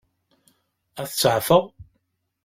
[1.01, 1.63] Ad t-seɛfeɣ?